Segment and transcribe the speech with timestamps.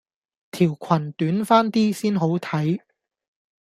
[0.49, 2.79] 條群短翻啲先好睇